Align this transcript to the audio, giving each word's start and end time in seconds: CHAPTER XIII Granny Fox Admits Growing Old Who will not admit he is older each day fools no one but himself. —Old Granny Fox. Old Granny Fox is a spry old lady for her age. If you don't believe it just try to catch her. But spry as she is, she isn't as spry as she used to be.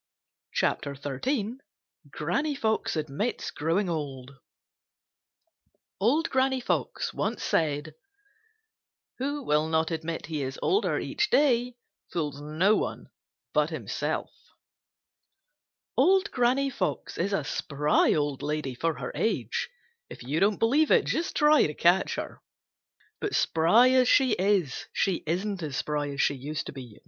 CHAPTER 0.53 0.95
XIII 0.95 1.57
Granny 2.09 2.55
Fox 2.55 2.95
Admits 2.95 3.51
Growing 3.51 3.87
Old 3.87 4.31
Who 5.99 6.17
will 9.19 9.67
not 9.69 9.91
admit 9.91 10.25
he 10.25 10.41
is 10.41 10.59
older 10.59 10.97
each 10.97 11.29
day 11.29 11.75
fools 12.11 12.41
no 12.41 12.75
one 12.75 13.11
but 13.53 13.69
himself. 13.69 14.31
—Old 15.95 16.31
Granny 16.31 16.71
Fox. 16.71 16.97
Old 17.19 17.19
Granny 17.19 17.19
Fox 17.19 17.19
is 17.19 17.31
a 17.33 17.43
spry 17.43 18.15
old 18.15 18.41
lady 18.41 18.73
for 18.73 18.95
her 18.95 19.11
age. 19.13 19.69
If 20.09 20.23
you 20.23 20.39
don't 20.39 20.57
believe 20.57 20.89
it 20.89 21.05
just 21.05 21.35
try 21.37 21.67
to 21.67 21.75
catch 21.75 22.15
her. 22.15 22.41
But 23.19 23.35
spry 23.35 23.91
as 23.91 24.07
she 24.09 24.31
is, 24.31 24.87
she 24.93 25.21
isn't 25.27 25.61
as 25.61 25.77
spry 25.77 26.09
as 26.09 26.21
she 26.23 26.33
used 26.33 26.65
to 26.65 26.71
be. 26.73 26.99